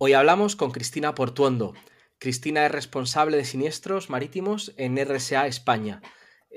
Hoy 0.00 0.12
hablamos 0.12 0.54
con 0.54 0.70
Cristina 0.70 1.12
Portuondo. 1.16 1.74
Cristina 2.20 2.64
es 2.64 2.70
responsable 2.70 3.36
de 3.36 3.44
siniestros 3.44 4.10
marítimos 4.10 4.72
en 4.76 4.96
RSA 4.96 5.48
España. 5.48 6.02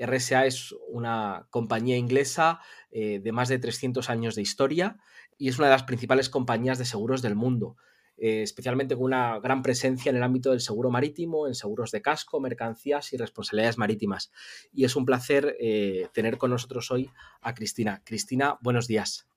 RSA 0.00 0.46
es 0.46 0.72
una 0.88 1.48
compañía 1.50 1.96
inglesa 1.96 2.60
eh, 2.92 3.18
de 3.18 3.32
más 3.32 3.48
de 3.48 3.58
300 3.58 4.08
años 4.10 4.36
de 4.36 4.42
historia 4.42 5.00
y 5.38 5.48
es 5.48 5.58
una 5.58 5.66
de 5.66 5.72
las 5.72 5.82
principales 5.82 6.28
compañías 6.28 6.78
de 6.78 6.84
seguros 6.84 7.20
del 7.20 7.34
mundo, 7.34 7.74
eh, 8.16 8.42
especialmente 8.42 8.94
con 8.94 9.06
una 9.06 9.40
gran 9.40 9.62
presencia 9.62 10.10
en 10.10 10.16
el 10.16 10.22
ámbito 10.22 10.50
del 10.50 10.60
seguro 10.60 10.90
marítimo, 10.90 11.48
en 11.48 11.56
seguros 11.56 11.90
de 11.90 12.00
casco, 12.00 12.38
mercancías 12.38 13.12
y 13.12 13.16
responsabilidades 13.16 13.76
marítimas. 13.76 14.30
Y 14.72 14.84
es 14.84 14.94
un 14.94 15.04
placer 15.04 15.56
eh, 15.58 16.06
tener 16.14 16.38
con 16.38 16.52
nosotros 16.52 16.92
hoy 16.92 17.10
a 17.40 17.54
Cristina. 17.54 18.02
Cristina, 18.04 18.60
buenos 18.62 18.86
días. 18.86 19.31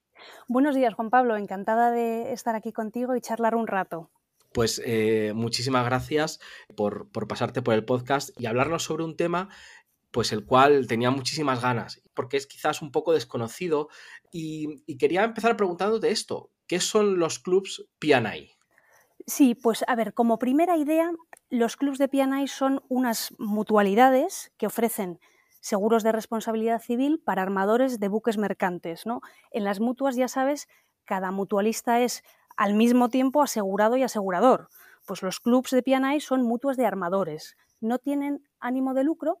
Buenos 0.48 0.74
días, 0.74 0.94
Juan 0.94 1.10
Pablo. 1.10 1.36
Encantada 1.36 1.90
de 1.90 2.32
estar 2.32 2.54
aquí 2.54 2.72
contigo 2.72 3.16
y 3.16 3.20
charlar 3.20 3.54
un 3.54 3.66
rato. 3.66 4.10
Pues 4.52 4.80
eh, 4.86 5.32
muchísimas 5.34 5.84
gracias 5.84 6.40
por, 6.76 7.10
pasarte 7.28 7.60
por 7.62 7.74
el 7.74 7.84
podcast 7.84 8.30
y 8.40 8.46
hablarnos 8.46 8.84
sobre 8.84 9.04
un 9.04 9.16
tema 9.16 9.50
pues 10.10 10.32
el 10.32 10.46
cual 10.46 10.86
tenía 10.86 11.10
muchísimas 11.10 11.60
ganas, 11.60 12.00
porque 12.14 12.38
es 12.38 12.46
quizás 12.46 12.80
un 12.80 12.90
poco 12.90 13.12
desconocido 13.12 13.90
y, 14.32 14.82
quería 14.96 15.24
empezar 15.24 15.58
preguntándote 15.58 16.10
esto, 16.10 16.50
¿qué 16.66 16.80
son 16.80 17.18
los 17.18 17.38
clubs 17.38 17.86
P&I? 17.98 18.50
Sí, 19.26 19.54
pues 19.54 19.84
a 19.86 19.94
ver, 19.94 20.14
como 20.14 20.38
primera 20.38 20.78
idea, 20.78 21.12
los 21.50 21.76
clubs 21.76 21.98
de 21.98 22.08
P&I 22.08 22.48
son 22.48 22.82
unas 22.88 23.34
mutualidades 23.38 24.52
que 24.56 24.66
ofrecen 24.66 25.20
seguros 25.66 26.04
de 26.04 26.12
responsabilidad 26.12 26.80
civil 26.80 27.20
para 27.24 27.42
armadores 27.42 27.98
de 27.98 28.06
buques 28.06 28.38
mercantes. 28.38 29.04
¿no? 29.04 29.20
En 29.50 29.64
las 29.64 29.80
mutuas, 29.80 30.14
ya 30.14 30.28
sabes, 30.28 30.68
cada 31.04 31.32
mutualista 31.32 32.00
es 32.00 32.22
al 32.56 32.74
mismo 32.74 33.08
tiempo 33.08 33.42
asegurado 33.42 33.96
y 33.96 34.04
asegurador. 34.04 34.68
Pues 35.06 35.22
los 35.22 35.40
clubs 35.40 35.72
de 35.72 35.82
P&I 35.82 36.20
son 36.20 36.42
mutuas 36.42 36.76
de 36.76 36.86
armadores, 36.86 37.56
no 37.80 37.98
tienen 37.98 38.44
ánimo 38.60 38.94
de 38.94 39.02
lucro 39.02 39.40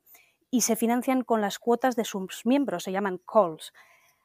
y 0.50 0.62
se 0.62 0.74
financian 0.74 1.22
con 1.22 1.40
las 1.40 1.60
cuotas 1.60 1.94
de 1.94 2.04
sus 2.04 2.44
miembros, 2.44 2.82
se 2.82 2.90
llaman 2.92 3.18
calls. 3.18 3.72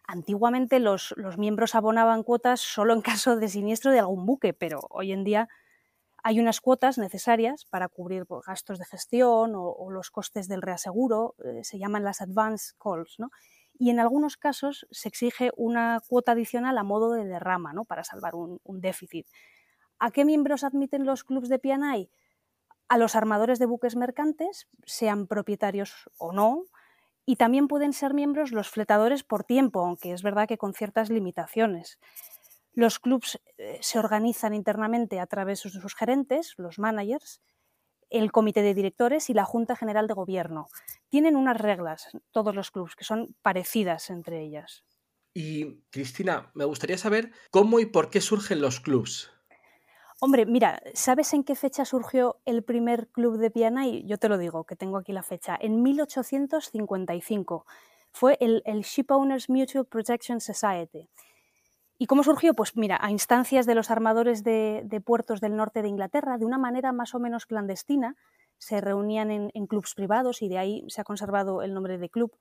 Antiguamente 0.08 0.80
los, 0.80 1.14
los 1.18 1.38
miembros 1.38 1.76
abonaban 1.76 2.24
cuotas 2.24 2.62
solo 2.62 2.94
en 2.94 3.02
caso 3.04 3.36
de 3.36 3.48
siniestro 3.48 3.92
de 3.92 4.00
algún 4.00 4.26
buque, 4.26 4.54
pero 4.56 4.82
hoy 4.90 5.12
en 5.12 5.24
día 5.24 5.50
hay 6.24 6.40
unas 6.40 6.62
cuotas 6.62 6.98
necesarias 6.98 7.66
para 7.66 7.88
cubrir 7.88 8.26
pues, 8.26 8.46
gastos 8.46 8.80
de 8.80 8.86
gestión 8.86 9.54
o, 9.56 9.90
los 9.90 10.12
costes 10.12 10.48
del 10.48 10.62
reaseguro, 10.62 11.36
eh, 11.44 11.64
se 11.64 11.80
llaman 11.80 12.04
las 12.04 12.22
advance 12.22 12.74
calls, 12.80 13.16
¿no? 13.20 13.30
y 13.82 13.90
en 13.90 14.00
algunos 14.00 14.38
casos 14.38 14.86
se 14.92 15.08
exige 15.08 15.50
una 15.58 16.02
cuota 16.08 16.34
adicional 16.34 16.78
a 16.78 16.84
modo 16.84 17.14
de 17.14 17.26
derrama 17.26 17.74
¿no? 17.74 17.84
para 17.84 18.04
salvar 18.04 18.36
un, 18.36 18.60
déficit. 18.80 19.26
¿A 19.98 20.12
qué 20.12 20.24
miembros 20.24 20.64
admiten 20.64 21.04
los 21.04 21.24
clubes 21.24 21.50
de 21.50 21.58
P&I? 21.58 22.12
A 22.90 22.98
los 23.00 23.16
armadores 23.16 23.58
de 23.58 23.66
buques 23.66 23.96
mercantes, 23.96 24.68
sean 24.86 25.26
propietarios 25.26 26.12
o 26.20 26.32
no, 26.32 26.66
y 27.26 27.38
también 27.38 27.68
pueden 27.68 27.94
ser 27.94 28.14
miembros 28.14 28.52
los 28.52 28.70
fletadores 28.70 29.24
por 29.24 29.44
tiempo, 29.44 29.82
aunque 29.82 30.12
es 30.12 30.22
verdad 30.22 30.48
que 30.48 30.60
con 30.60 30.76
ciertas 30.76 31.10
limitaciones. 31.10 31.98
Los 32.74 33.00
clubs 33.00 33.40
eh, 33.58 33.78
se 33.82 34.00
organizan 34.00 34.54
internamente 34.54 35.20
a 35.20 35.28
través 35.28 35.64
de 35.64 35.70
sus 35.70 35.96
gerentes, 35.96 36.54
los 36.58 36.80
managers, 36.80 37.42
el 38.10 38.32
comité 38.32 38.62
de 38.62 38.74
directores 38.74 39.30
y 39.30 39.34
la 39.34 39.46
Junta 39.46 39.76
General 39.76 40.08
de 40.08 40.14
Gobierno. 40.14 40.68
Tienen 41.10 41.36
unas 41.36 41.60
reglas, 41.60 42.10
todos 42.32 42.54
los 42.54 42.72
clubs, 42.72 42.96
que 42.96 43.06
son 43.06 43.36
parecidas 43.42 44.10
entre 44.10 44.42
ellas. 44.44 44.84
Y 45.34 45.82
Cristina, 45.92 46.52
me 46.54 46.66
gustaría 46.66 46.98
saber 46.98 47.32
cómo 47.52 47.80
y 47.80 47.86
por 47.86 48.10
qué 48.10 48.20
surgen 48.20 48.62
los 48.62 48.82
clubs. 48.82 49.32
Hombre, 50.20 50.46
mira, 50.46 50.84
¿sabes 50.94 51.34
en 51.34 51.44
qué 51.44 51.56
fecha 51.56 51.84
surgió 51.84 52.42
el 52.46 52.64
primer 52.64 53.08
club 53.08 53.38
de 53.38 53.50
P&I? 53.50 54.06
Yo 54.06 54.18
te 54.20 54.30
lo 54.30 54.38
digo, 54.38 54.66
que 54.66 54.76
tengo 54.76 54.98
aquí 54.98 55.14
la 55.14 55.24
fecha. 55.24 55.58
En 55.60 55.82
1855. 55.82 57.66
Fue 58.12 58.38
el, 58.42 58.62
el 58.66 58.82
Ship 58.82 59.06
Owners 59.10 59.50
Mutual 59.50 59.86
Protection 59.86 60.42
Society. 60.42 61.10
¿Y 62.02 62.08
cómo 62.08 62.24
surgió? 62.24 62.56
Pues 62.56 62.76
mira, 62.76 62.98
a 63.00 63.12
instancias 63.12 63.68
de 63.68 63.76
los 63.76 63.92
armadores 63.92 64.44
de, 64.44 65.04
puertos 65.06 65.40
del 65.40 65.56
norte 65.56 65.84
de 65.84 65.88
Inglaterra, 65.88 66.40
de 66.40 66.46
una 66.46 66.58
manera 66.58 66.94
más 66.94 67.14
o 67.14 67.20
menos 67.20 67.46
clandestina, 67.46 68.16
se 68.58 68.82
reunían 68.82 69.30
en, 69.30 69.68
clubs 69.68 69.94
privados 69.94 70.42
y 70.42 70.50
de 70.50 70.58
ahí 70.58 70.84
se 70.88 71.02
ha 71.02 71.04
conservado 71.04 71.62
el 71.62 71.76
nombre 71.76 72.00
de 72.00 72.10
club. 72.10 72.36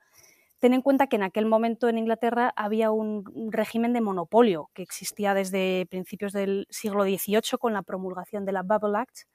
Ten 0.60 0.72
en 0.72 0.80
cuenta 0.80 1.08
que 1.08 1.16
en 1.16 1.24
aquel 1.24 1.44
momento 1.44 1.90
en 1.90 1.98
Inglaterra 1.98 2.54
había 2.56 2.90
un 2.90 3.50
régimen 3.52 3.92
de 3.92 4.00
monopolio 4.00 4.70
que 4.72 4.80
existía 4.80 5.34
desde 5.34 5.84
principios 5.90 6.32
del 6.32 6.66
siglo 6.70 7.04
XVIII 7.04 7.58
con 7.60 7.74
la 7.74 7.82
promulgación 7.82 8.46
de 8.46 8.52
la 8.52 8.62
Bubble 8.62 8.96
Act. 8.96 9.26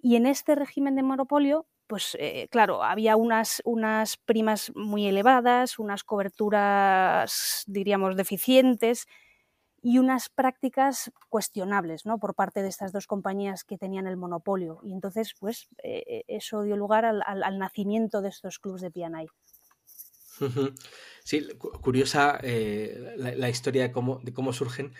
Y 0.00 0.16
en 0.16 0.26
este 0.26 0.56
régimen 0.56 0.96
de 0.96 1.04
monopolio, 1.04 1.68
pues 1.86 2.16
eh, 2.18 2.48
claro, 2.50 2.82
había 2.82 3.14
unas 3.14 4.16
primas 4.24 4.72
muy 4.74 5.06
elevadas, 5.06 5.78
unas 5.78 6.02
coberturas, 6.02 7.62
diríamos, 7.68 8.16
deficientes, 8.16 9.06
y 9.82 9.98
unas 9.98 10.28
prácticas 10.28 11.10
cuestionables 11.28 12.06
¿no? 12.06 12.18
por 12.18 12.34
parte 12.36 12.62
de 12.62 12.68
estas 12.68 12.92
dos 12.92 13.08
compañías 13.08 13.64
que 13.64 13.76
tenían 13.76 14.06
el 14.06 14.16
monopolio. 14.16 14.80
Y 14.84 14.92
entonces, 14.92 15.34
pues, 15.38 15.68
eh, 15.82 16.04
eh, 16.06 16.24
eso 16.28 16.62
dio 16.62 16.76
lugar 16.76 17.04
al, 17.04 17.58
nacimiento 17.58 18.22
de 18.22 18.28
estos 18.28 18.60
clubes 18.60 18.80
de 18.80 18.90
P&I. 18.92 19.28
Sí, 21.24 21.46
curiosa 21.82 22.40
eh, 22.42 23.14
la, 23.16 23.48
historia 23.48 23.82
de 23.82 23.92
cómo, 23.92 24.20
cómo 24.34 24.52
surgen. 24.52 24.92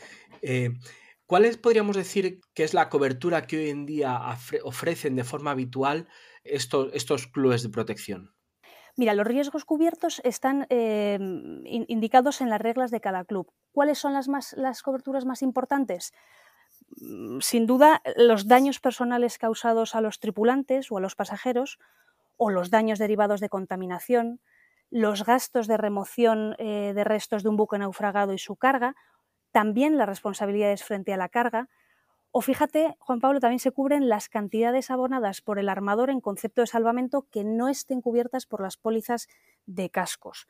¿Cuáles 1.27 1.57
podríamos 1.57 1.97
decir 1.97 2.41
que 2.55 2.63
es 2.63 2.75
la 2.75 2.89
cobertura 2.89 3.47
que 3.47 3.57
hoy 3.57 3.71
en 3.71 3.87
día 3.87 4.21
ofrecen 4.63 5.17
de 5.17 5.25
forma 5.25 5.51
habitual 5.51 6.07
estos, 6.45 6.93
estos 6.95 7.27
clubes 7.27 7.65
de 7.65 7.71
protección? 7.71 8.33
Mira, 8.97 9.15
los 9.15 9.27
riesgos 9.27 9.65
cubiertos 9.65 10.21
están 10.23 10.67
em, 10.69 11.63
indicados 11.67 12.41
en 12.43 12.51
las 12.51 12.61
reglas 12.61 12.91
de 12.91 13.01
cada 13.01 13.25
club. 13.25 13.51
¿Cuáles 13.73 13.99
son 13.99 14.13
las, 14.13 14.29
más, 14.29 14.53
las 14.55 14.83
coberturas 14.83 15.25
más 15.25 15.43
importantes? 15.43 16.13
Mm, 17.01 17.41
sin 17.41 17.67
duda, 17.67 18.03
los 18.17 18.49
daños 18.49 18.81
personales 18.81 19.39
causados 19.39 19.95
a 19.95 20.01
los 20.03 20.21
tripulantes 20.21 20.93
o 20.93 20.99
a 20.99 21.01
los 21.01 21.17
pasajeros, 21.17 21.79
o 22.37 22.51
los 22.51 22.71
daños 22.71 22.99
derivados 22.99 23.41
de 23.41 23.49
contaminación, 23.49 24.41
los 24.91 25.25
gastos 25.25 25.67
de 25.69 25.77
remoción 25.79 26.55
eh, 26.59 26.93
de 26.95 27.05
restos 27.05 27.43
de 27.43 27.49
un 27.49 27.57
buque 27.57 27.79
naufragado 27.79 28.33
y 28.35 28.39
su 28.39 28.57
carga, 28.57 28.95
también 29.53 29.99
las 29.99 30.09
responsabilidades 30.09 30.85
frente 30.85 31.13
a 31.15 31.17
la 31.17 31.29
carga, 31.29 31.69
o 32.35 32.41
fíjate, 32.41 32.97
Juan 32.99 33.21
Pablo, 33.21 33.41
también 33.41 33.61
se 33.61 33.73
cubren 33.73 34.09
las 34.09 34.31
cantidades 34.31 34.91
abonadas 34.91 35.43
por 35.43 35.59
el 35.59 35.69
armador 35.69 36.09
en 36.09 36.23
concepto 36.23 36.63
de 36.63 36.67
salvamento 36.67 37.27
que 37.31 37.45
no 37.45 37.69
estén 37.69 38.01
cubiertas 38.01 38.47
por 38.47 38.63
las 38.63 38.79
pólizas 38.79 39.29
de 39.67 39.91
cascos. 39.91 40.49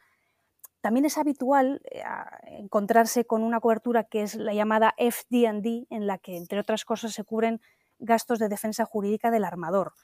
También 0.80 1.04
es 1.06 1.18
habitual 1.18 1.82
eh, 1.90 2.02
encontrarse 2.46 3.24
con 3.24 3.42
una 3.42 3.58
cobertura 3.58 4.04
que 4.04 4.22
es 4.22 4.36
la 4.36 4.54
llamada 4.54 4.94
FD&D, 4.96 5.86
en 5.90 6.06
la 6.06 6.18
que, 6.18 6.36
entre 6.36 6.60
otras 6.60 6.84
cosas, 6.84 7.12
se 7.12 7.24
cubren 7.24 7.60
gastos 7.98 8.38
de 8.38 8.48
defensa 8.48 8.84
jurídica 8.84 9.32
del 9.32 9.44
armador. 9.44 9.94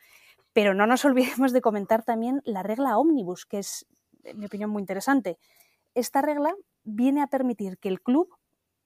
Pero 0.52 0.75
no 0.75 0.86
nos 0.86 1.04
olvidemos 1.04 1.52
de 1.52 1.60
comentar 1.60 2.02
también 2.02 2.42
la 2.44 2.64
regla 2.64 2.98
Omnibus, 2.98 3.46
que 3.46 3.58
es, 3.58 3.86
en 4.25 4.38
mi 4.40 4.46
opinión, 4.46 4.70
muy 4.70 4.82
interesante. 4.82 5.38
Esta 5.94 6.22
regla 6.22 6.54
viene 6.82 7.22
a 7.22 7.28
permitir 7.28 7.78
que 7.78 7.88
el 7.88 8.00
club, 8.00 8.28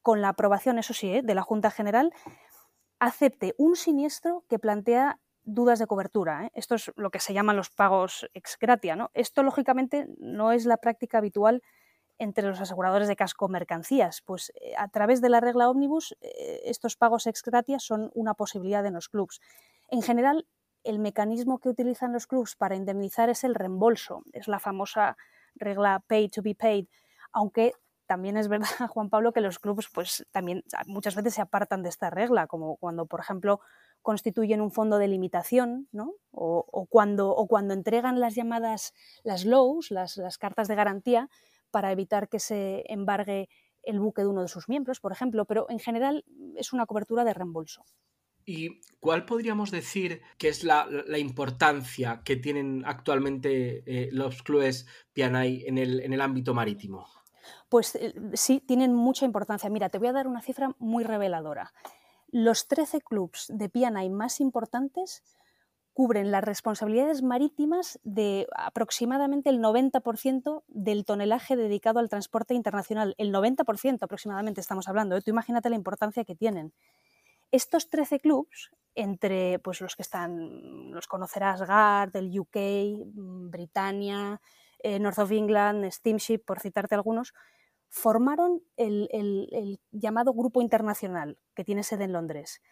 con 0.03 0.21
la 0.21 0.29
aprobación, 0.29 0.79
eso 0.79 0.93
sí, 0.93 1.09
¿eh? 1.09 1.23
de 1.23 1.35
la 1.35 1.43
Junta 1.43 1.71
General, 1.71 2.13
acepte 3.03 3.53
un 3.59 3.75
siniestro 3.75 4.45
que 4.49 4.61
plantea 4.61 5.19
dudas 5.43 5.81
de 5.81 5.89
cobertura. 5.89 6.47
¿eh? 6.47 6.51
Esto 6.55 6.77
es 6.77 6.93
lo 6.95 7.11
que 7.11 7.19
se 7.19 7.35
llaman 7.35 7.57
los 7.57 7.69
pagos 7.69 8.31
ex 8.33 8.57
gratia. 8.61 8.97
Esto, 9.13 9.43
lógicamente, 9.43 10.07
no 10.19 10.53
es 10.53 10.67
la 10.67 10.77
práctica 10.77 11.19
habitual 11.19 11.65
entre 12.19 12.47
los 12.47 12.61
aseguradores 12.61 13.09
de 13.09 13.17
casco 13.17 13.49
mercancías, 13.49 14.23
pues 14.25 14.53
eh, 14.61 14.75
a 14.79 14.87
través 14.87 15.21
de 15.21 15.31
la 15.31 15.41
regla 15.41 15.69
Omnibus 15.69 16.17
eh, 16.21 16.61
estos 16.65 16.97
pagos 16.97 17.27
ex 17.27 17.43
gratia 17.43 17.81
son 17.81 18.13
una 18.15 18.35
posibilidad 18.35 18.87
en 18.87 18.95
los 18.95 19.09
clubs. 19.09 19.41
En 19.89 20.03
general, 20.03 20.47
el 20.85 21.01
mecanismo 21.01 21.59
que 21.59 21.71
utilizan 21.71 22.13
los 22.13 22.29
clubs 22.29 22.55
para 22.55 22.77
indemnizar 22.77 23.29
es 23.31 23.43
el 23.43 23.57
reembolso, 23.57 24.23
es 24.33 24.47
la 24.47 24.61
famosa 24.61 25.17
regla 25.57 26.05
pay 26.07 26.29
to 26.29 26.41
be 26.41 26.55
paid, 26.55 26.87
aunque 27.33 27.73
también 28.13 28.37
es 28.37 28.49
verdad, 28.49 28.67
Juan 28.91 29.09
Pablo, 29.09 29.33
que 29.33 29.41
los 29.41 29.59
clubes 29.59 29.89
pues, 29.91 30.27
también 30.33 30.63
muchas 30.85 31.15
veces 31.15 31.33
se 31.33 31.41
apartan 31.41 31.83
de 31.83 31.89
esta 31.89 32.11
regla, 32.11 32.47
como 32.47 32.77
cuando, 32.77 33.07
por 33.07 33.21
ejemplo, 33.21 33.61
constituyen 34.03 34.61
un 34.61 34.71
fondo 34.71 34.99
de 34.99 35.09
limitación, 35.09 35.89
¿no? 35.93 36.13
o, 36.31 36.87
cuando, 36.91 37.31
o 37.31 37.47
cuando 37.47 37.73
entregan 37.73 38.21
las 38.21 38.35
llamadas, 38.35 38.93
las 39.25 39.47
lows, 39.47 39.91
las, 39.91 40.37
cartas 40.39 40.69
de 40.69 40.75
garantía, 40.75 41.31
para 41.71 41.91
evitar 41.91 42.29
que 42.29 42.39
se 42.39 42.85
embargue 42.93 43.49
el 43.83 43.99
buque 43.99 44.21
de 44.21 44.29
uno 44.29 44.43
de 44.43 44.49
sus 44.49 44.69
miembros, 44.69 45.01
por 45.01 45.13
ejemplo, 45.13 45.47
pero 45.47 45.65
en 45.71 45.79
general 45.79 46.27
es 46.57 46.75
una 46.75 46.85
cobertura 46.85 47.25
de 47.25 47.33
reembolso. 47.33 47.83
¿Y 48.45 48.83
cuál 49.01 49.25
podríamos 49.25 49.71
decir 49.71 50.21
que 50.37 50.49
es 50.49 50.65
la, 50.65 50.87
importancia 51.17 52.21
que 52.27 52.37
tienen 52.37 52.83
actualmente 52.85 53.85
eh, 53.87 54.11
los 54.13 54.43
clubes 54.43 54.87
Pianay 55.15 55.65
en 55.67 55.79
el 55.79 56.21
ámbito 56.21 56.53
marítimo? 56.53 57.07
Pues 57.69 57.95
eh, 57.97 58.15
sí, 58.35 58.61
tienen 58.61 58.95
mucha 58.95 59.25
importancia. 59.25 59.71
Mira, 59.71 59.89
te 59.89 59.99
voy 59.99 60.09
a 60.09 60.13
dar 60.13 60.27
una 60.27 60.43
cifra 60.43 60.75
muy 60.79 61.05
reveladora. 61.05 61.73
Los 62.29 62.67
13 62.69 63.01
clubes 63.01 63.47
de 63.49 63.69
Pianay 63.69 64.09
más 64.09 64.41
importantes 64.41 65.23
cubren 65.93 66.31
las 66.31 66.43
responsabilidades 66.43 67.23
marítimas 67.23 68.01
de 68.03 68.47
aproximadamente 68.57 69.51
el 69.51 69.61
90% 69.61 70.65
del 70.69 71.05
tonelaje 71.05 71.57
dedicado 71.57 71.99
al 72.01 72.09
transporte 72.09 72.55
internacional. 72.55 73.15
El 73.19 73.33
90% 73.33 74.03
aproximadamente 74.03 74.61
estamos 74.61 74.89
hablando. 74.89 75.17
¿eh? 75.17 75.23
Tú 75.23 75.31
imagínate 75.31 75.69
la 75.69 75.77
importancia 75.77 76.25
que 76.25 76.35
tienen. 76.35 76.73
Estos 77.51 77.91
13 77.91 78.21
clubs, 78.21 78.71
entre 78.95 79.59
pues, 79.59 79.83
los 79.83 79.95
que 79.95 80.03
están, 80.03 80.91
los 80.93 81.07
conocerás, 81.07 81.61
GARD, 81.63 82.17
el 82.17 82.41
UK, 82.41 82.57
mm, 83.15 83.51
Britannia, 83.51 84.41
eh, 84.83 84.99
North 84.99 85.19
of 85.19 85.31
England, 85.31 85.91
Steamship, 85.91 86.45
por 86.45 86.61
citarte 86.61 86.95
algunos, 86.95 87.33
formaron 87.89 88.63
el, 88.77 89.79
llamado 89.91 90.33
Grupo 90.33 90.63
Internacional, 90.63 91.39
que 91.55 91.65
tiene 91.65 91.83
sede 91.83 92.05
en 92.05 92.13
Londres. 92.13 92.63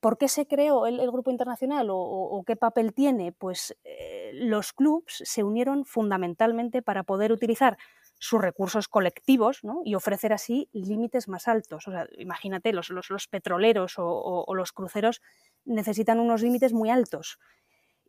¿Por 0.00 0.18
qué 0.18 0.28
se 0.28 0.46
creó 0.46 0.86
el, 0.86 0.98
Grupo 1.10 1.30
Internacional 1.30 1.88
o, 1.90 2.42
qué 2.46 2.56
papel 2.56 2.92
tiene? 2.92 3.32
Pues 3.32 3.76
eh, 3.84 4.30
los 4.34 4.72
clubs 4.72 5.22
se 5.24 5.44
unieron 5.44 5.84
fundamentalmente 5.84 6.82
para 6.82 7.02
poder 7.04 7.32
utilizar 7.32 7.76
sus 8.22 8.40
recursos 8.40 8.86
colectivos 8.86 9.62
y 9.84 9.96
ofrecer 9.96 10.32
así 10.32 10.68
límites 10.72 11.26
más 11.26 11.48
altos. 11.48 11.86
imagínate, 12.18 12.72
los, 12.72 12.88
petroleros 13.28 13.94
o, 13.98 14.54
los 14.54 14.72
cruceros 14.72 15.20
necesitan 15.64 16.20
unos 16.20 16.40
límites 16.40 16.72
muy 16.72 16.88
altos. 16.88 17.40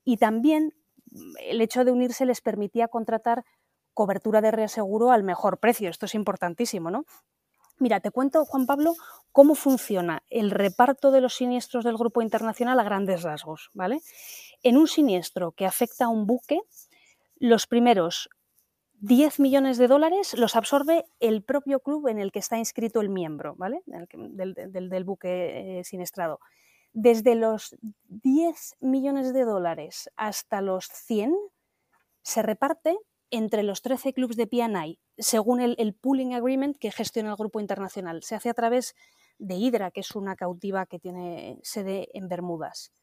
Y 0.06 0.18
también 0.18 0.76
el 1.40 1.62
hecho 1.62 1.86
de 1.86 1.92
unirse 1.92 2.26
les 2.26 2.42
permitía 2.42 2.88
contratar 2.88 3.46
cobertura 3.94 4.42
de 4.42 4.52
reaseguro 4.52 5.12
al 5.12 5.24
mejor 5.24 5.60
precio. 5.60 5.90
Esto 5.90 6.06
es 6.06 6.16
importantísimo, 6.16 6.90
¿no? 6.90 7.06
Mira, 7.80 8.00
te 8.00 8.12
cuento, 8.12 8.46
Juan 8.46 8.66
Pablo, 8.66 8.94
cómo 9.32 9.56
funciona 9.56 10.24
el 10.30 10.52
reparto 10.52 11.12
de 11.12 11.22
los 11.22 11.36
siniestros 11.36 11.84
del 11.84 11.98
grupo 11.98 12.22
internacional 12.22 12.80
a 12.80 12.84
grandes 12.84 13.24
rasgos, 13.24 13.72
¿vale? 13.74 14.00
En 14.62 14.78
un 14.78 14.88
siniestro 14.88 15.52
que 15.52 15.66
afecta 15.66 16.06
a 16.06 16.10
un 16.10 16.28
buque, 16.28 16.62
los 17.40 17.68
primeros 17.68 18.30
10 19.02 19.40
millones 19.42 19.78
de 19.78 19.88
dólares 19.88 20.34
los 20.38 20.56
absorbe 20.56 21.04
el 21.20 21.44
propio 21.44 21.82
club 21.82 22.08
en 22.08 22.20
el 22.20 22.32
que 22.32 22.40
está 22.40 22.58
inscrito 22.58 23.02
el 23.02 23.10
miembro, 23.10 23.56
¿vale? 23.58 23.82
Del, 23.86 25.04
buque 25.04 25.80
eh, 25.80 25.84
siniestrado. 25.84 26.40
Desde 26.94 27.36
los 27.36 27.76
10 28.08 28.76
millones 28.80 29.34
de 29.34 29.46
dólares 29.46 30.10
hasta 30.16 30.62
los 30.62 30.86
100 30.86 31.36
se 32.22 32.42
reparte 32.42 32.98
entre 33.32 33.64
los 33.64 33.82
13 33.82 34.14
clubes 34.14 34.38
de 34.38 34.48
PNI, 34.48 35.00
según 35.18 35.60
el, 35.60 35.76
el, 35.80 35.96
pooling 35.96 36.36
agreement 36.36 36.78
que 36.78 36.92
gestiona 36.92 37.32
el 37.32 37.36
grupo 37.36 37.60
internacional. 37.60 38.22
Se 38.22 38.36
hace 38.36 38.50
a 38.50 38.54
través 38.54 38.96
de 39.40 39.56
Hydra, 39.56 39.90
que 39.90 40.02
es 40.02 40.16
una 40.16 40.36
cautiva 40.36 40.86
que 40.86 41.00
tiene 41.00 41.60
sede 41.64 42.10
en 42.14 42.28
Bermudas. 42.28 42.94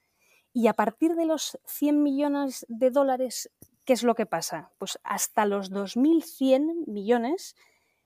Y 0.52 0.69
a 0.69 0.75
partir 0.75 1.16
de 1.16 1.26
los 1.26 1.58
100 1.66 2.02
millones 2.02 2.64
de 2.69 2.90
dólares 2.90 3.50
¿Qué 3.90 3.94
es 3.94 4.04
lo 4.04 4.14
que 4.14 4.25
pasa? 4.25 4.70
Pues 4.78 5.00
hasta 5.02 5.46
los 5.46 5.72
2.100 5.72 6.87
millones 6.87 7.56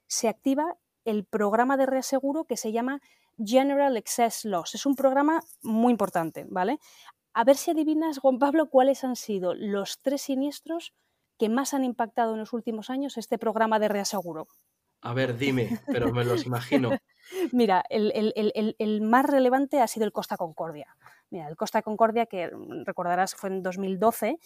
se 0.07 0.29
activa 0.29 0.79
el 1.05 1.27
programa 1.27 1.77
de 1.77 1.87
reaseguro 1.87 2.45
que 2.45 2.57
se 2.57 2.73
llama 2.73 3.03
General 3.39 3.97
Excess 3.97 4.45
Loss. 4.45 4.75
Es 4.75 4.87
un 4.87 4.95
programa 4.95 5.41
muy 5.63 5.91
importante, 5.93 6.47
¿vale? 6.49 6.79
A 7.33 7.45
ver 7.45 7.57
si 7.57 7.71
adivinas, 7.71 8.19
Juan 8.19 8.39
Pablo, 8.39 8.69
cuáles 8.71 9.05
han 9.05 9.17
sido 9.17 9.55
los 9.55 9.99
tres 10.01 10.23
siniestros 10.23 10.93
que 11.39 11.49
más 11.49 11.75
han 11.75 11.85
impactado 11.85 12.35
en 12.35 12.41
los 12.41 12.53
últimos 12.53 12.91
años 12.91 13.19
este 13.19 13.39
programa 13.39 13.79
de 13.79 13.89
reaseguro. 13.89 14.47
A 15.01 15.13
ver, 15.13 15.37
dime, 15.37 15.81
pero 15.87 16.13
me 16.13 16.25
los 16.25 16.47
imagino. 16.47 16.91
Mira, 17.53 17.85
el, 17.91 18.33
el, 18.79 19.01
más 19.03 19.27
relevante 19.27 19.81
ha 19.81 19.87
sido 19.87 20.07
el 20.07 20.13
Costa 20.13 20.37
Concordia. 20.37 20.97
Mira, 21.31 21.49
el 21.49 21.57
Costa 21.57 21.83
Concordia, 21.83 22.27
que 22.27 22.51
recordarás 22.87 23.35
fue 23.35 23.51
en 23.51 23.63
2012, 23.63 24.39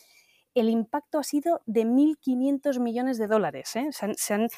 el 0.55 0.69
impacto 0.69 1.19
ha 1.19 1.23
sido 1.23 1.61
de 1.67 1.85
1.500 1.85 2.81
millones 2.81 3.19
de 3.19 3.27
dólares. 3.27 3.77
¿eh? 3.77 3.89
Se, 3.93 4.35
han, 4.35 4.49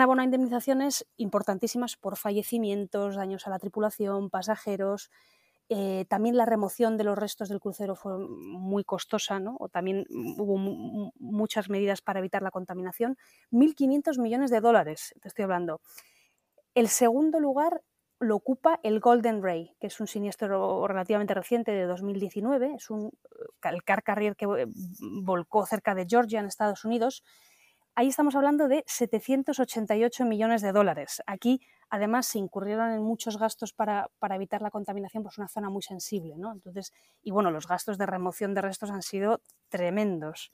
abonado 0.00 0.24
indemnizaciones 0.24 1.06
importantísimas 1.16 1.96
por 1.96 2.16
fallecimientos, 2.16 3.16
daños 3.16 3.46
a 3.46 3.50
la 3.50 3.58
tripulación, 3.58 4.30
pasajeros. 4.30 5.10
Eh, 5.68 6.04
también 6.08 6.36
la 6.36 6.46
remoción 6.46 6.96
de 6.96 7.04
los 7.04 7.18
restos 7.18 7.48
del 7.48 7.60
crucero 7.60 7.96
fue 7.96 8.18
muy 8.18 8.84
costosa, 8.84 9.40
¿no? 9.40 9.56
o 9.58 9.68
también 9.68 10.06
hubo 10.08 10.56
muchas 11.18 11.68
medidas 11.68 12.02
para 12.02 12.20
evitar 12.20 12.42
la 12.42 12.52
contaminación. 12.52 13.16
1.500 13.50 14.20
millones 14.20 14.50
de 14.50 14.60
dólares, 14.60 15.12
te 15.20 15.28
estoy 15.28 15.42
hablando. 15.42 15.80
El 16.74 16.88
segundo 16.88 17.40
lugar 17.40 17.82
lo 18.18 18.36
ocupa 18.36 18.80
el 18.82 19.00
Golden 19.00 19.42
Ray, 19.42 19.74
que 19.80 19.88
es 19.88 20.00
un 20.00 20.06
siniestro 20.06 20.86
relativamente 20.86 21.34
reciente 21.34 21.72
de 21.72 21.84
2019. 21.84 22.74
Es 22.76 22.90
un, 22.90 23.10
el 23.62 23.82
car 23.82 24.02
carrier 24.02 24.36
que 24.36 24.46
eh, 24.46 24.66
volcó 25.22 25.66
cerca 25.66 25.94
de 25.94 26.06
Georgia, 26.08 26.40
en 26.40 26.46
Estados 26.46 26.84
Unidos. 26.84 27.22
Ahí 27.98 28.08
estamos 28.08 28.36
hablando 28.36 28.68
de 28.68 28.84
788 28.86 30.26
millones 30.26 30.60
de 30.60 30.70
dólares. 30.72 31.22
Aquí, 31.26 31.62
además, 31.88 32.26
se 32.26 32.38
incurrieron 32.38 32.90
en 32.90 33.02
muchos 33.02 33.38
gastos 33.38 33.72
para, 33.72 34.10
evitar 34.32 34.60
la 34.60 34.70
contaminación, 34.70 35.22
pues 35.22 35.38
una 35.38 35.48
zona 35.48 35.70
muy 35.70 35.80
sensible. 35.80 36.36
¿no? 36.36 36.52
Entonces, 36.52 36.92
y 37.22 37.30
bueno, 37.30 37.50
los 37.50 37.66
gastos 37.66 37.96
de 37.96 38.04
remoción 38.04 38.52
de 38.52 38.60
restos 38.60 38.90
han 38.90 39.00
sido 39.00 39.40
tremendos. 39.70 40.52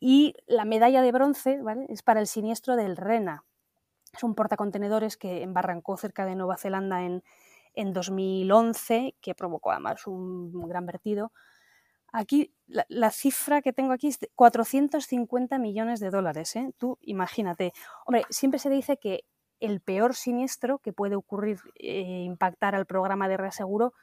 Y 0.00 0.36
la 0.46 0.64
medalla 0.64 1.02
de 1.02 1.12
bronce 1.12 1.60
es 1.88 2.02
para 2.02 2.20
el 2.20 2.26
siniestro 2.26 2.76
del 2.76 2.96
Rena, 2.96 3.44
es 4.14 4.22
un 4.22 4.34
portacontenedores 4.34 5.18
que 5.18 5.42
embarrancó 5.42 5.98
cerca 5.98 6.24
de 6.24 6.34
Nueva 6.34 6.56
Zelanda 6.56 7.04
en, 7.04 7.22
2011, 7.92 9.16
que 9.20 9.34
provocó 9.34 9.72
además 9.72 10.06
un 10.06 10.66
gran 10.66 10.86
vertido. 10.86 11.30
Aquí 12.16 12.54
la, 12.68 13.10
cifra 13.10 13.60
que 13.60 13.72
tengo 13.72 13.92
aquí 13.92 14.06
es 14.06 14.20
de 14.20 14.30
450 14.36 15.58
millones 15.58 15.98
de 15.98 16.10
dólares. 16.10 16.54
¿eh? 16.54 16.70
Tú 16.78 16.96
imagínate. 17.00 17.72
Hombre, 18.06 18.22
siempre 18.30 18.60
se 18.60 18.70
dice 18.70 18.98
que 18.98 19.24
el 19.58 19.80
peor 19.80 20.14
siniestro 20.14 20.78
que 20.78 20.92
puede 20.92 21.16
ocurrir, 21.16 21.58
eh, 21.74 22.22
impactar 22.24 22.76
al 22.76 22.86
programa 22.86 23.28
de 23.28 23.36
reaseguro, 23.36 23.94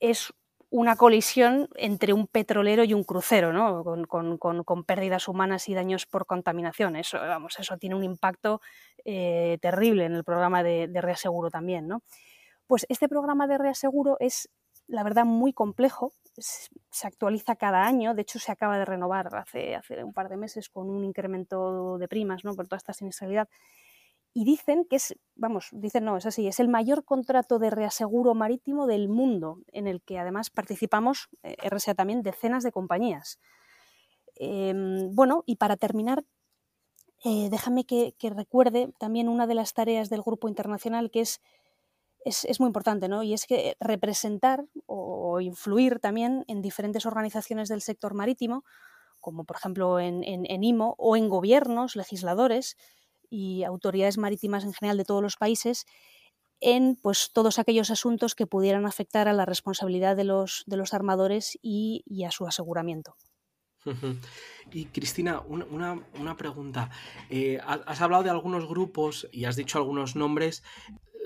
es 0.00 0.34
una 0.68 0.96
colisión 0.96 1.70
entre 1.76 2.12
un 2.12 2.26
petrolero 2.26 2.84
y 2.84 2.92
un 2.92 3.04
crucero, 3.04 3.54
¿no? 3.54 3.84
con, 4.06 4.84
pérdidas 4.84 5.26
humanas 5.26 5.66
y 5.70 5.74
daños 5.74 6.04
por 6.04 6.26
contaminación. 6.26 6.94
Eso, 6.94 7.16
vamos, 7.18 7.58
eso 7.58 7.78
tiene 7.78 7.96
un 7.96 8.04
impacto 8.04 8.60
eh, 9.06 9.56
terrible 9.62 10.04
en 10.04 10.12
el 10.12 10.24
programa 10.24 10.62
de, 10.62 10.90
reaseguro 11.00 11.48
también. 11.48 11.88
¿no? 11.88 12.02
Pues 12.66 12.84
este 12.90 13.08
programa 13.08 13.46
de 13.46 13.56
reaseguro 13.56 14.18
es, 14.20 14.50
la 14.86 15.02
verdad, 15.04 15.24
muy 15.24 15.54
complejo. 15.54 16.12
Se 16.36 17.06
actualiza 17.06 17.56
cada 17.56 17.84
año, 17.84 18.14
de 18.14 18.22
hecho 18.22 18.38
se 18.38 18.52
acaba 18.52 18.78
de 18.78 18.84
renovar 18.84 19.34
hace, 19.34 19.74
hace 19.74 20.04
un 20.04 20.12
par 20.12 20.28
de 20.28 20.36
meses 20.36 20.68
con 20.68 20.88
un 20.88 21.04
incremento 21.04 21.98
de 21.98 22.08
primas 22.08 22.44
¿no? 22.44 22.54
por 22.54 22.66
toda 22.68 22.78
esta 22.78 22.92
siniestralidad 22.92 23.48
y 24.32 24.44
dicen 24.44 24.84
que 24.88 24.96
es, 24.96 25.16
vamos, 25.34 25.68
dicen 25.72 26.04
no, 26.04 26.16
es 26.16 26.26
así, 26.26 26.46
es 26.46 26.60
el 26.60 26.68
mayor 26.68 27.04
contrato 27.04 27.58
de 27.58 27.70
reaseguro 27.70 28.34
marítimo 28.34 28.86
del 28.86 29.08
mundo, 29.08 29.58
en 29.72 29.86
el 29.86 30.02
que 30.02 30.18
además 30.18 30.50
participamos, 30.50 31.28
eh, 31.42 31.56
RSA 31.68 31.94
también, 31.94 32.22
decenas 32.22 32.62
de 32.62 32.70
compañías. 32.70 33.40
Em, 34.36 35.14
bueno, 35.14 35.42
y 35.46 35.56
para 35.56 35.76
terminar, 35.76 36.24
eh, 37.24 37.48
déjame 37.50 37.84
que, 37.84 38.14
recuerde 38.22 38.92
también 38.98 39.28
una 39.28 39.46
de 39.46 39.54
las 39.54 39.74
tareas 39.74 40.08
del 40.10 40.22
grupo 40.22 40.48
internacional 40.48 41.10
que 41.10 41.20
es, 41.22 41.40
es, 42.24 42.60
muy 42.60 42.68
importante, 42.68 43.08
¿no? 43.08 43.22
Y 43.22 43.32
es 43.32 43.46
que 43.46 43.76
representar 43.80 44.66
o, 44.86 45.40
influir 45.40 46.00
también 46.00 46.44
en 46.48 46.60
diferentes 46.60 47.06
organizaciones 47.06 47.68
del 47.68 47.80
sector 47.80 48.14
marítimo, 48.14 48.64
como 49.20 49.44
por 49.44 49.56
ejemplo 49.56 50.00
en, 50.00 50.22
en 50.24 50.64
IMO, 50.64 50.94
o 50.98 51.16
en 51.16 51.28
gobiernos, 51.28 51.96
legisladores, 51.96 52.76
y 53.30 53.62
autoridades 53.62 54.18
marítimas 54.18 54.64
en 54.64 54.72
general 54.72 54.98
de 54.98 55.04
todos 55.04 55.22
los 55.22 55.36
países 55.36 55.86
en 56.60 56.96
pues, 56.96 57.32
todos 57.32 57.58
aquellos 57.58 57.90
asuntos 57.90 58.34
que 58.34 58.46
pudieran 58.46 58.86
afectar 58.86 59.28
a 59.28 59.32
la 59.32 59.46
responsabilidad 59.46 60.16
de 60.16 60.24
los, 60.24 60.64
de 60.66 60.76
los 60.76 60.92
armadores 60.92 61.58
y, 61.62 62.04
a 62.24 62.30
su 62.30 62.46
aseguramiento. 62.46 63.16
Y 64.70 64.84
Cristina, 64.86 65.40
una, 65.40 66.36
pregunta. 66.36 66.90
Eh, 67.30 67.58
has 67.64 68.02
hablado 68.02 68.22
de 68.22 68.28
algunos 68.28 68.68
grupos 68.68 69.26
y 69.32 69.46
has 69.46 69.56
dicho 69.56 69.78
algunos 69.78 70.16
nombres. 70.16 70.62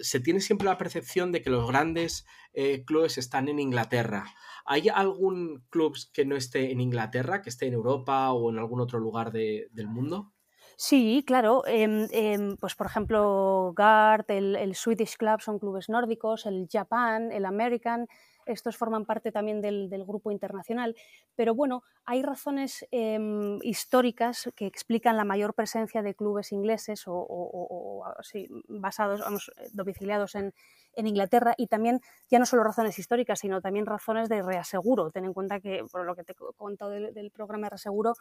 Se 0.00 0.20
tiene 0.20 0.40
siempre 0.40 0.66
la 0.66 0.78
percepción 0.78 1.32
de 1.32 1.42
que 1.42 1.50
los 1.50 1.66
grandes 1.68 2.26
eh, 2.52 2.84
clubes 2.84 3.18
están 3.18 3.48
en 3.48 3.58
Inglaterra. 3.58 4.26
¿Hay 4.64 4.88
algún 4.88 5.64
club 5.70 5.96
que 6.12 6.24
no 6.24 6.36
esté 6.36 6.72
en 6.72 6.80
Inglaterra, 6.80 7.42
que 7.42 7.50
esté 7.50 7.66
en 7.66 7.74
Europa 7.74 8.32
o 8.32 8.50
en 8.50 8.58
algún 8.58 8.80
otro 8.80 8.98
lugar 8.98 9.30
del 9.32 9.88
mundo? 9.88 10.32
Sí, 10.76 11.22
claro. 11.26 11.62
Em, 11.66 12.08
em, 12.10 12.56
pues 12.56 12.74
por 12.74 12.86
ejemplo, 12.86 13.72
GARD, 13.76 14.30
el, 14.30 14.74
Swedish 14.74 15.16
Club 15.16 15.40
son 15.40 15.58
clubes 15.58 15.88
nórdicos, 15.88 16.46
el 16.46 16.66
Japan, 16.70 17.30
el 17.30 17.44
American, 17.44 18.08
estos 18.46 18.76
forman 18.76 19.04
parte 19.04 19.32
también 19.32 19.60
del, 19.60 20.04
grupo 20.04 20.30
internacional. 20.30 20.94
Pero 21.34 21.54
bueno, 21.54 21.82
hay 22.04 22.22
razones 22.22 22.86
em, 22.90 23.58
históricas 23.62 24.50
que 24.54 24.66
explican 24.66 25.16
la 25.16 25.24
mayor 25.24 25.54
presencia 25.54 26.02
de 26.02 26.14
clubes 26.14 26.52
ingleses 26.52 27.04
o, 27.06 28.04
basados, 28.68 29.20
vamos, 29.20 29.50
domiciliados 29.72 30.34
en, 30.34 30.52
en 30.96 31.06
Inglaterra 31.06 31.54
y 31.56 31.66
también 31.66 32.00
ya 32.30 32.38
no 32.38 32.46
solo 32.46 32.64
razones 32.64 32.98
históricas, 32.98 33.40
sino 33.40 33.60
también 33.60 33.86
razones 33.86 34.28
de 34.28 34.42
reaseguro. 34.42 35.10
Ten 35.10 35.24
en 35.24 35.32
cuenta 35.32 35.60
que, 35.60 35.84
por 35.90 36.04
lo 36.04 36.14
que 36.14 36.24
te 36.24 36.32
he 36.32 36.36
contado 36.56 36.90
del, 36.90 37.30
programa 37.30 37.66
de 37.66 37.70
reaseguro, 37.70 38.14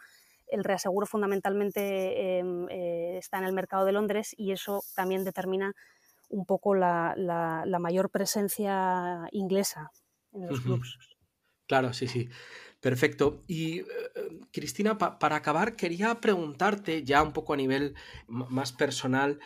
el 0.46 0.64
reaseguro 0.64 1.06
fundamentalmente 1.06 2.38
em, 2.38 2.66
eh, 2.70 3.18
está 3.18 3.38
en 3.38 3.44
el 3.44 3.52
mercado 3.52 3.84
de 3.84 3.92
Londres 3.92 4.34
y 4.36 4.52
eso 4.52 4.82
también 4.94 5.24
determina 5.24 5.72
un 6.30 6.46
poco 6.46 6.74
la, 6.74 7.14
mayor 7.80 8.10
presencia 8.10 9.26
inglesa 9.30 9.90
en 10.34 10.48
los 10.48 10.60
clubes. 10.60 10.98
Claro, 11.66 11.92
sí, 11.92 12.08
sí. 12.08 12.28
Perfecto. 12.80 13.42
Y 13.46 13.80
eh, 13.80 13.84
Cristina, 14.52 14.98
para 14.98 15.36
acabar, 15.36 15.76
quería 15.76 16.20
preguntarte 16.20 17.02
ya 17.02 17.22
un 17.22 17.32
poco 17.32 17.54
a 17.54 17.56
nivel 17.56 17.94
más 18.26 18.72
personal, 18.72 19.40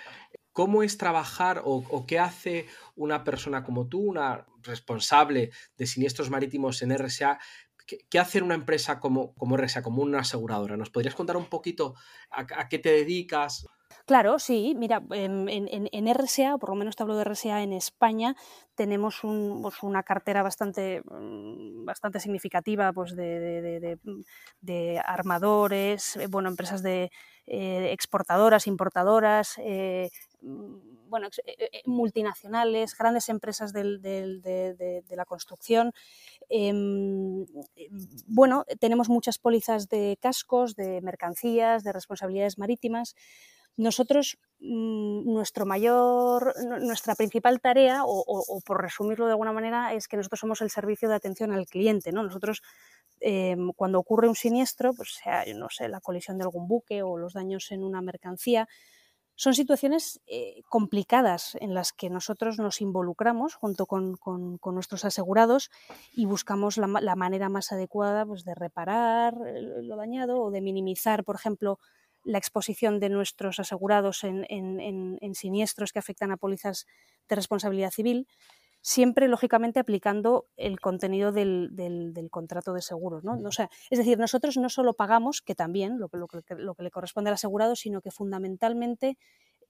¿Cómo 0.59 0.83
es 0.83 0.99
trabajar 0.99 1.63
o, 1.65 2.05
qué 2.05 2.19
hace 2.19 2.67
una 2.97 3.23
persona 3.23 3.63
como 3.63 3.87
tú, 3.87 4.01
una 4.01 4.45
responsable 4.65 5.53
de 5.77 5.87
siniestros 5.87 6.31
marítimos 6.31 6.83
en 6.83 6.91
RSA? 6.91 7.39
¿Qué, 7.87 8.19
hace 8.19 8.43
una 8.43 8.57
empresa 8.57 8.99
como, 8.99 9.37
como 9.37 9.57
RSA, 9.57 9.83
como 9.85 10.03
una 10.03 10.19
aseguradora? 10.19 10.77
¿Nos 10.77 10.91
podrías 10.91 11.15
contar 11.15 11.37
un 11.37 11.47
poquito 11.47 11.95
a, 12.33 12.69
qué 12.69 12.81
te 12.81 12.91
dedicas? 12.91 13.69
Claro, 14.07 14.39
sí. 14.39 14.75
Mira, 14.77 15.03
en, 15.11 15.49
en, 15.49 16.09
RSA, 16.09 16.59
por 16.59 16.71
lo 16.71 16.77
menos 16.77 16.97
te 16.97 17.03
hablo 17.03 17.17
de 17.17 17.23
RSA 17.23 17.63
en 17.63 17.73
España, 17.73 18.35
tenemos 18.75 19.21
pues 19.23 19.83
una 19.83 20.03
cartera 20.03 20.43
bastante, 20.43 21.03
mm, 21.05 21.85
bastante 21.85 22.21
significativa 22.21 22.93
pues 22.93 23.15
de, 23.17 23.99
de, 24.61 24.99
armadores, 25.05 26.17
eh, 26.17 26.27
bueno, 26.27 26.49
empresas 26.49 26.83
de 26.83 27.11
eh, 27.47 27.93
exportadoras, 27.93 28.67
importadoras, 28.67 29.55
eh, 29.59 30.11
Mm, 30.41 31.09
bueno, 31.09 31.29
multinacionales, 31.87 32.95
grandes 32.97 33.29
empresas 33.29 33.73
de, 33.73 35.05
la 35.17 35.25
construcción. 35.25 35.93
Em, 36.49 37.47
bueno, 38.27 38.65
tenemos 38.79 39.09
muchas 39.09 39.39
pólizas 39.39 39.89
de 39.89 40.19
cascos, 40.21 40.77
de 40.77 41.01
mercancías, 41.01 41.83
de 41.83 41.93
responsabilidades 41.93 42.59
marítimas. 42.59 43.15
Nosotros, 43.79 44.39
mm, 44.59 45.33
nuestro 45.33 45.65
mayor, 45.65 46.53
nuestra 46.81 47.15
principal 47.15 47.61
tarea, 47.61 48.03
o, 48.05 48.61
por 48.67 48.83
resumirlo 48.83 49.27
de 49.27 49.33
alguna 49.33 49.53
manera, 49.53 49.95
es 49.95 50.09
que 50.09 50.17
nosotros 50.17 50.41
somos 50.41 50.61
el 50.63 50.71
servicio 50.71 51.09
de 51.09 51.15
atención 51.15 51.53
al 51.53 51.67
cliente. 51.67 52.11
¿no? 52.11 52.25
Nosotros, 52.25 52.61
em, 53.21 53.73
cuando 53.77 54.01
ocurre 54.01 54.29
un 54.29 54.35
siniestro, 54.35 54.95
pues 54.95 55.21
sea, 55.23 55.45
no 55.55 55.69
sé, 55.71 55.89
la 55.89 56.01
colisión 56.01 56.39
de 56.39 56.45
algún 56.45 56.67
buque 56.67 57.05
o 57.05 57.17
los 57.17 57.35
daños 57.35 57.71
en 57.71 57.85
una 57.85 58.03
mercancía, 58.03 58.69
son 59.37 59.55
situaciones 59.55 60.21
eh, 60.27 60.63
complicadas 60.69 61.57
en 61.61 61.73
las 61.73 61.93
que 61.93 62.11
nosotros 62.11 62.59
nos 62.59 62.81
involucramos 62.81 63.55
junto 63.55 63.87
con, 63.87 64.19
nuestros 64.75 65.05
asegurados 65.05 65.71
y 66.13 66.27
buscamos 66.27 66.79
la, 66.79 66.89
manera 67.15 67.49
más 67.49 67.71
adecuada 67.71 68.27
pues, 68.27 68.45
de 68.45 68.57
reparar 68.57 69.35
eh, 69.47 69.83
lo 69.85 69.95
dañado 69.95 70.43
o 70.43 70.51
de 70.51 70.61
minimizar, 70.61 71.23
por 71.23 71.37
ejemplo, 71.37 71.79
la 72.25 72.39
exposición 72.39 73.01
de 73.01 73.09
nuestros 73.09 73.61
asegurados 73.61 74.25
en, 74.25 74.47
en 74.49 75.35
siniestros 75.35 75.93
que 75.93 75.99
afectan 75.99 76.31
a 76.31 76.37
pólizas 76.37 76.87
de 77.29 77.37
responsabilidad 77.37 77.91
civil 77.91 78.27
siempre 78.81 79.29
lógicamente 79.29 79.81
aplicando 79.81 80.47
el 80.57 80.81
contenido 80.81 81.33
del, 81.33 81.71
contrato 82.31 82.73
de 82.73 82.83
seguros. 82.83 83.25
¿no? 83.25 83.39
O 83.45 83.53
sea, 83.53 83.71
es 83.91 83.99
decir, 83.99 84.19
nosotros 84.19 84.57
no 84.57 84.69
solo 84.69 84.95
pagamos, 84.95 85.43
que 85.43 85.55
también 85.55 85.99
lo, 85.99 86.09
lo, 86.13 86.29
lo 86.57 86.75
que 86.75 86.83
le 86.83 86.91
corresponde 86.91 87.31
al 87.31 87.35
asegurado, 87.35 87.77
sino 87.77 88.01
que 88.01 88.11
fundamentalmente, 88.11 89.19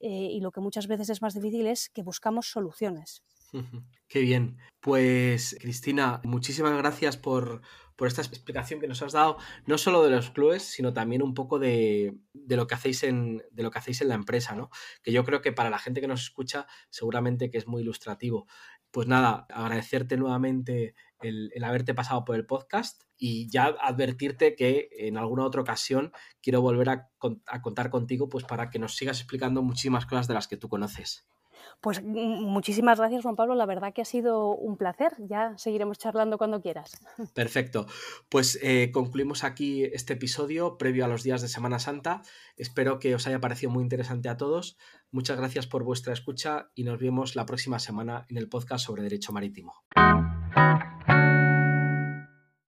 eh, 0.00 0.28
y 0.31 0.40
lo 0.40 0.52
que 0.52 0.61
muchas 0.61 0.87
veces 0.87 1.11
es 1.11 1.23
más 1.23 1.35
difícil, 1.35 1.67
es 1.67 1.90
que 1.90 2.02
buscamos 2.02 2.49
soluciones. 2.49 3.23
Qué 4.09 4.21
bien. 4.21 4.59
Pues 4.81 5.57
Cristina, 5.61 6.21
muchísimas 6.25 6.76
gracias 6.76 7.17
por, 7.17 7.62
esta 8.07 8.23
explicación 8.23 8.78
que 8.78 8.87
nos 8.87 9.02
has 9.02 9.12
dado, 9.12 9.38
no 9.67 9.76
solo 9.76 10.05
de 10.05 10.11
los 10.11 10.31
clubes, 10.31 10.62
sino 10.62 10.93
también 10.93 11.23
un 11.23 11.35
poco 11.35 11.59
de, 11.59 12.14
lo 12.33 12.67
que 12.69 12.75
hacéis 12.75 13.02
en, 13.02 13.43
de 13.50 13.62
lo 13.64 13.73
que 13.73 13.78
hacéis 13.78 14.00
en 14.02 14.09
la 14.09 14.14
empresa, 14.14 14.55
¿no? 14.55 14.71
Que 15.02 15.11
yo 15.11 15.25
creo 15.25 15.43
que 15.43 15.52
para 15.52 15.71
la 15.71 15.78
gente 15.78 16.00
que 16.00 16.07
nos 16.07 16.23
escucha, 16.23 16.67
seguramente 16.90 17.50
que 17.50 17.59
es 17.59 17.67
muy 17.67 17.83
ilustrativo 17.83 18.47
pues 18.90 19.07
nada, 19.07 19.47
agradecerte 19.50 20.17
nuevamente 20.17 20.95
el, 21.21 21.52
haberte 21.62 21.95
pasado 21.95 22.25
por 22.25 22.37
el 22.37 22.47
podcast 22.47 23.02
y 23.19 23.50
ya 23.50 23.67
advertirte 23.81 24.55
que 24.55 24.88
en 24.93 25.19
alguna 25.19 25.45
otra 25.45 25.61
ocasión 25.61 26.12
quiero 26.40 26.62
volver 26.62 26.88
a, 26.88 27.11
a, 27.47 27.62
contar 27.62 27.90
contigo 27.90 28.28
pues 28.28 28.45
para 28.45 28.71
que 28.71 28.78
nos 28.78 28.97
sigas 28.97 29.19
explicando 29.19 29.62
muchísimas 29.62 30.07
cosas 30.07 30.28
de 30.28 30.35
las 30.35 30.49
que 30.49 30.57
tú 30.57 30.69
conoces. 30.69 31.26
Pues 31.80 32.02
muchísimas 32.02 32.98
gracias, 32.98 33.22
Juan 33.22 33.37
Pablo. 33.37 33.54
La 33.54 33.66
verdad 33.66 33.92
que 33.92 34.02
ha 34.02 34.06
sido 34.06 34.54
un 34.54 34.76
placer. 34.76 35.12
Ya 35.18 35.56
seguiremos 35.56 35.98
charlando 35.98 36.38
cuando 36.38 36.60
quieras. 36.60 37.00
Perfecto. 37.34 37.87
Pues 38.28 38.58
eh, 38.62 38.90
concluimos 38.92 39.44
aquí 39.44 39.84
este 39.84 40.14
episodio 40.14 40.78
previo 40.78 41.04
a 41.04 41.08
los 41.08 41.22
días 41.22 41.42
de 41.42 41.48
Semana 41.48 41.78
Santa. 41.78 42.22
Espero 42.56 42.98
que 42.98 43.14
os 43.14 43.26
haya 43.26 43.40
parecido 43.40 43.70
muy 43.70 43.82
interesante 43.82 44.28
a 44.28 44.37
todos. 44.37 44.76
Muchas 45.10 45.38
gracias 45.38 45.66
por 45.66 45.84
vuestra 45.84 46.12
escucha 46.12 46.70
y 46.75 46.84
nos 46.84 46.98
vemos 46.98 47.37
la 47.37 47.46
próxima 47.46 47.78
semana 47.78 48.26
en 48.28 48.37
el 48.37 48.48
podcast 48.48 48.84
sobre 48.84 49.02
Derecho 49.02 49.32
Marítimo. 49.32 49.75